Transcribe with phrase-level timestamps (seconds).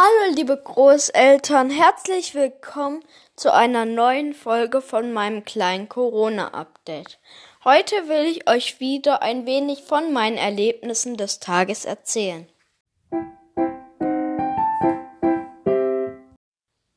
[0.00, 3.04] Hallo liebe Großeltern, herzlich willkommen
[3.34, 7.18] zu einer neuen Folge von meinem kleinen Corona-Update.
[7.64, 12.48] Heute will ich euch wieder ein wenig von meinen Erlebnissen des Tages erzählen.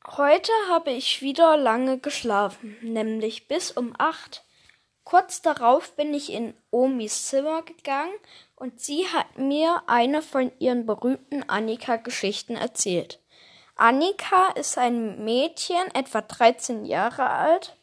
[0.06, 4.44] Heute habe ich wieder lange geschlafen, nämlich bis um acht.
[5.02, 8.14] Kurz darauf bin ich in Omis Zimmer gegangen
[8.62, 13.20] und sie hat mir eine von ihren berühmten Annika-Geschichten erzählt.
[13.74, 17.76] Annika ist ein Mädchen, etwa 13 Jahre alt,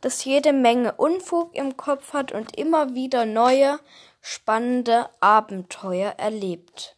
[0.00, 3.78] das jede Menge Unfug im Kopf hat und immer wieder neue,
[4.22, 6.96] spannende Abenteuer erlebt.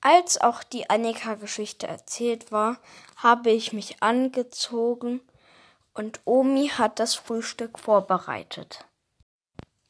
[0.00, 2.80] Als auch die Annika-Geschichte erzählt war,
[3.14, 5.20] habe ich mich angezogen
[5.94, 8.86] und Omi hat das Frühstück vorbereitet.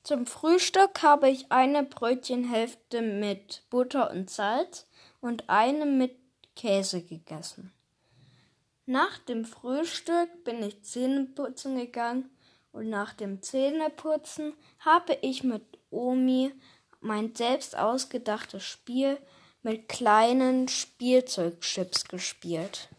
[0.05, 4.87] Zum Frühstück habe ich eine Brötchenhälfte mit Butter und Salz
[5.23, 6.15] und eine mit
[6.55, 7.73] Käse gegessen.
[8.85, 12.29] Nach dem Frühstück bin ich Zähneputzen gegangen
[12.71, 16.53] und nach dem Zähneputzen habe ich mit Omi
[17.01, 19.17] mein selbst ausgedachtes Spiel
[19.63, 22.91] mit kleinen Spielzeugchips gespielt.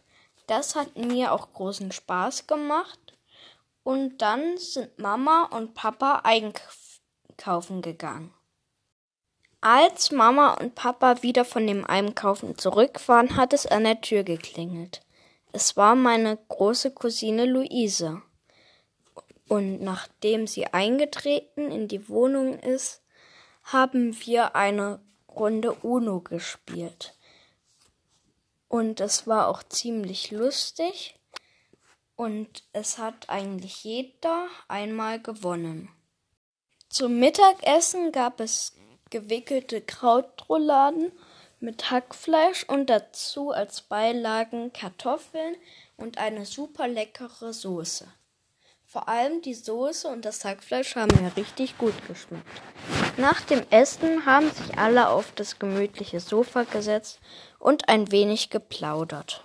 [0.48, 2.98] Das hat mir auch großen Spaß gemacht.
[3.84, 6.85] Und dann sind Mama und Papa einkaufen
[7.36, 8.32] einkaufen gegangen.
[9.60, 14.22] Als Mama und Papa wieder von dem Einkaufen zurück waren, hat es an der Tür
[14.22, 15.00] geklingelt.
[15.52, 18.22] Es war meine große Cousine Luise.
[19.48, 23.02] Und nachdem sie eingetreten in die Wohnung ist,
[23.64, 27.14] haben wir eine Runde Uno gespielt.
[28.68, 31.18] Und es war auch ziemlich lustig.
[32.16, 35.90] Und es hat eigentlich jeder einmal gewonnen.
[36.96, 38.72] Zum Mittagessen gab es
[39.10, 41.12] gewickelte Krautrouladen
[41.60, 45.56] mit Hackfleisch und dazu als Beilagen Kartoffeln
[45.98, 48.08] und eine super leckere Soße.
[48.86, 52.62] Vor allem die Soße und das Hackfleisch haben mir richtig gut geschmeckt.
[53.18, 57.20] Nach dem Essen haben sich alle auf das gemütliche Sofa gesetzt
[57.58, 59.44] und ein wenig geplaudert.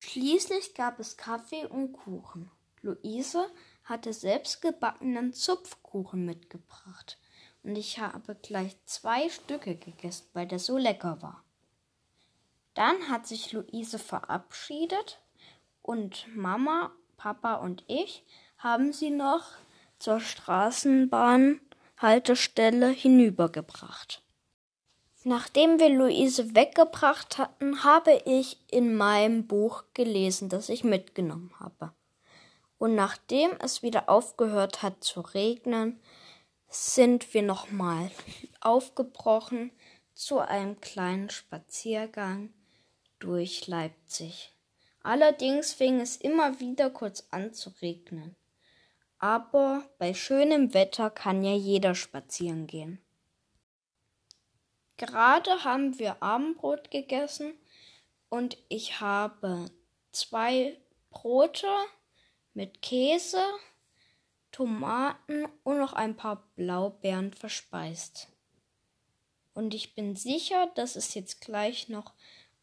[0.00, 2.50] Schließlich gab es Kaffee und Kuchen.
[2.82, 3.50] Luise
[3.84, 7.18] hatte selbstgebackenen Zupfkuchen mitgebracht
[7.62, 11.44] und ich habe gleich zwei Stücke gegessen, weil der so lecker war.
[12.74, 15.20] Dann hat sich Luise verabschiedet
[15.82, 18.24] und Mama, Papa und ich
[18.58, 19.44] haben sie noch
[19.98, 24.22] zur Straßenbahnhaltestelle hinübergebracht.
[25.24, 31.92] Nachdem wir Luise weggebracht hatten, habe ich in meinem Buch gelesen, das ich mitgenommen habe
[32.78, 36.00] und nachdem es wieder aufgehört hat zu regnen,
[36.68, 38.10] sind wir nochmal
[38.60, 39.72] aufgebrochen
[40.14, 42.52] zu einem kleinen Spaziergang
[43.18, 44.52] durch Leipzig.
[45.02, 48.36] Allerdings fing es immer wieder kurz an zu regnen.
[49.18, 53.00] Aber bei schönem Wetter kann ja jeder spazieren gehen.
[54.96, 57.54] Gerade haben wir Abendbrot gegessen
[58.28, 59.66] und ich habe
[60.12, 60.76] zwei
[61.10, 61.68] Brote
[62.54, 63.44] mit Käse,
[64.52, 68.28] Tomaten und noch ein paar Blaubeeren verspeist.
[69.54, 72.12] Und ich bin sicher, dass es jetzt gleich noch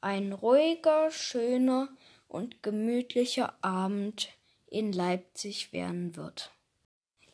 [0.01, 1.89] ein ruhiger, schöner
[2.27, 4.29] und gemütlicher Abend
[4.67, 6.51] in Leipzig werden wird.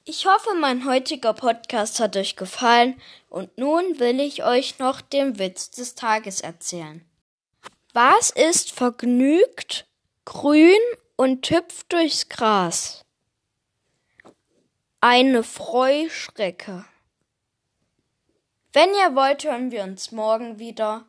[0.03, 5.38] Ich hoffe, mein heutiger Podcast hat euch gefallen und nun will ich euch noch den
[5.38, 7.06] Witz des Tages erzählen.
[7.94, 9.85] Was ist vergnügt,
[10.25, 10.79] grün
[11.21, 13.05] und hüpft durchs Gras.
[15.01, 16.83] Eine Freuschrecke.
[18.73, 21.05] Wenn ihr wollt, hören wir uns morgen wieder.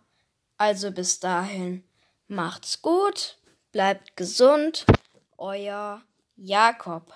[0.58, 1.82] Also bis dahin,
[2.28, 3.38] macht's gut,
[3.72, 4.84] bleibt gesund,
[5.38, 6.02] euer
[6.36, 7.14] Jakob.